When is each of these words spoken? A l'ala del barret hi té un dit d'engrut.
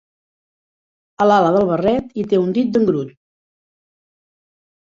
A 1.25 1.27
l'ala 1.27 1.51
del 1.57 1.67
barret 1.73 2.17
hi 2.21 2.25
té 2.33 2.41
un 2.47 2.57
dit 2.57 2.73
d'engrut. 2.79 3.15